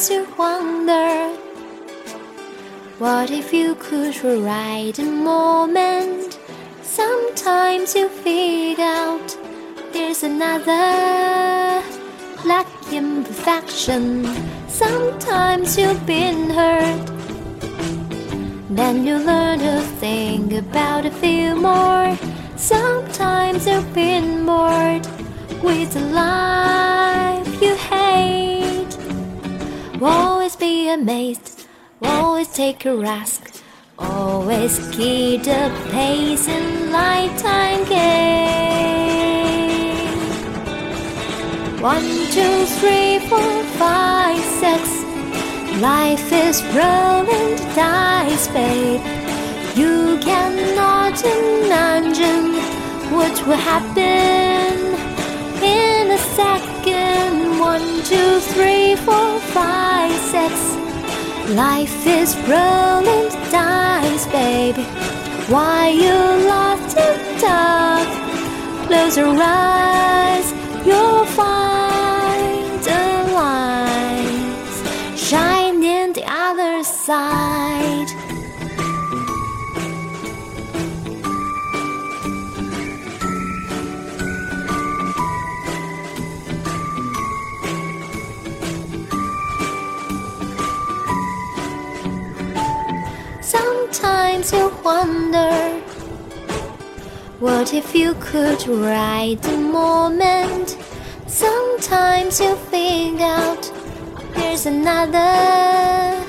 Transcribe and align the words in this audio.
Sometimes 0.00 0.28
you 0.28 0.34
wonder 0.38 1.36
What 2.98 3.30
if 3.30 3.52
you 3.52 3.74
could 3.74 4.16
rewrite 4.24 4.98
a 4.98 5.04
moment? 5.04 6.38
Sometimes 6.82 7.94
you 7.94 8.08
figure 8.08 8.82
out 8.82 9.36
There's 9.92 10.22
another 10.22 11.82
Like 12.46 12.66
imperfection. 12.90 14.24
Sometimes 14.68 15.76
you've 15.76 16.06
been 16.06 16.48
hurt. 16.48 17.06
Then 18.70 19.04
you 19.04 19.18
learn 19.18 19.58
to 19.58 19.82
think 20.00 20.54
about 20.54 21.04
a 21.04 21.10
few 21.10 21.56
more. 21.56 22.16
Sometimes 22.56 23.66
you've 23.66 23.92
been 23.92 24.46
bored 24.46 25.06
With 25.62 25.94
life 26.14 26.89
Always 30.00 30.56
be 30.56 30.88
amazed 30.88 31.66
Always 32.02 32.48
take 32.48 32.84
a 32.86 32.96
risk 32.96 33.50
Always 33.98 34.78
keep 34.92 35.42
the 35.42 35.70
pace 35.90 36.48
in 36.48 36.90
lifetime 36.90 37.84
game. 37.84 38.30
One, 41.82 42.08
two, 42.34 42.64
three, 42.78 43.18
four, 43.28 43.62
five, 43.78 44.42
six. 44.62 44.82
Life 45.80 46.32
is 46.32 46.62
rolling 46.74 47.56
dice, 47.74 48.48
babe. 48.48 49.02
You 49.76 50.18
cannot 50.22 51.22
imagine 51.22 52.54
what 53.12 53.34
will 53.46 53.62
happen 53.72 54.78
in 55.62 56.10
a 56.10 56.18
second. 56.40 57.58
One, 57.60 58.02
two, 58.04 58.40
three, 58.52 58.69
six. 60.40 60.54
Life 61.50 62.06
is 62.06 62.36
rolling 62.48 63.28
dice, 63.50 64.26
baby. 64.28 64.84
Why 65.52 65.88
you 66.04 66.16
love 66.54 66.82
to 66.96 67.06
talk? 67.44 68.06
Close 68.86 69.16
your 69.16 69.36
eyes, 69.36 70.46
you'll 70.86 71.26
find 71.40 72.80
the 72.88 73.04
light 73.40 75.16
shine 75.16 75.82
in 75.82 76.12
the 76.12 76.24
other 76.26 76.84
side. 76.84 77.39
Sometimes 93.92 94.52
you 94.52 94.68
wonder 94.84 95.80
What 97.40 97.74
if 97.74 97.92
you 97.92 98.14
could 98.20 98.64
write 98.68 99.42
the 99.42 99.56
moment? 99.56 100.78
Sometimes 101.26 102.40
you 102.40 102.54
think 102.70 103.20
out 103.20 103.68
There's 104.34 104.66
another 104.66 106.24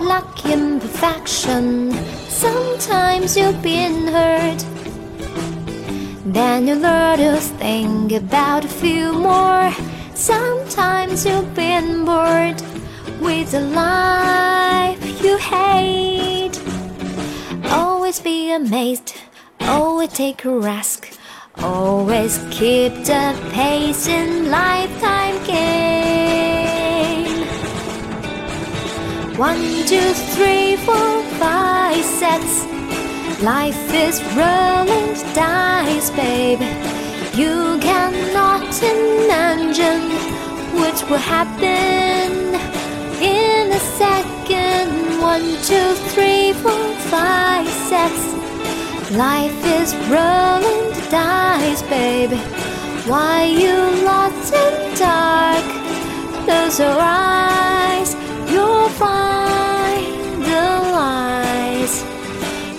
Lucky 0.00 0.54
imperfection 0.54 1.92
Sometimes 2.30 3.36
you've 3.36 3.60
been 3.60 4.08
hurt. 4.08 4.64
Then 6.24 6.66
you 6.66 6.74
learn 6.74 7.18
to 7.18 7.36
think 7.36 8.12
about 8.12 8.64
a 8.64 8.68
few 8.68 9.12
more. 9.12 9.70
Sometimes 10.14 11.26
you've 11.26 11.54
been 11.54 12.06
bored 12.06 12.62
With 13.20 13.50
the 13.50 13.60
life 13.60 15.22
you 15.22 15.36
hate 15.36 16.63
Always 18.14 18.22
be 18.22 18.52
amazed, 18.52 19.14
always 19.60 20.12
take 20.12 20.44
a 20.44 20.56
risk, 20.56 21.18
always 21.58 22.38
keep 22.52 22.92
the 23.02 23.36
pace 23.50 24.06
in 24.06 24.52
lifetime 24.52 25.44
game. 25.44 27.26
One, 29.36 29.58
two, 29.88 30.12
three, 30.36 30.76
four, 30.76 31.24
five, 31.42 32.04
six. 32.04 32.64
Life 33.42 33.92
is 33.92 34.22
rolling 34.36 35.14
dice, 35.34 36.10
baby. 36.10 36.66
You 37.34 37.80
cannot 37.80 38.80
imagine 38.80 40.04
what 40.78 41.02
will 41.10 41.18
happen 41.18 42.54
in 43.20 43.72
a 43.72 43.80
second. 43.98 45.20
One, 45.20 45.56
two, 45.64 45.94
three, 46.14 46.52
four, 46.62 46.73
Life 49.16 49.64
is 49.64 49.94
rolling 50.10 50.92
the 50.92 51.06
dice, 51.10 51.82
baby. 51.82 52.38
Why 53.06 53.44
you 53.44 54.04
lost 54.04 54.52
in 54.52 54.98
dark? 54.98 55.64
Close 56.44 56.80
your 56.80 56.98
eyes, 56.98 58.14
you'll 58.50 58.88
find 58.90 60.42
the 60.42 60.66
lights 60.98 62.04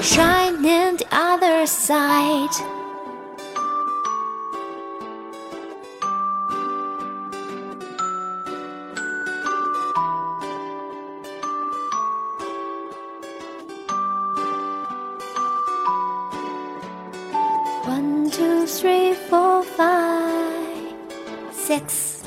shine 0.06 0.66
in 0.66 0.98
the 0.98 1.08
other 1.12 1.66
side. 1.66 2.75
One, 18.06 18.30
two, 18.30 18.68
three, 18.68 19.16
four, 19.16 19.64
five, 19.64 20.94
six. 21.52 22.22